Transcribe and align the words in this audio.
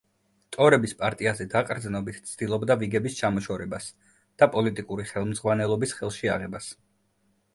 ტორების 0.55 0.93
პარტიაზე 1.01 1.45
დაყრდნობით 1.51 2.23
ცდილობდა 2.29 2.77
ვიგების 2.83 3.17
ჩამოშორებას 3.19 3.89
და 4.43 4.49
პოლიტიკური 4.57 5.05
ხელმძღვანელობის 5.13 5.97
ხელში 5.99 6.33
აღებას. 6.37 6.71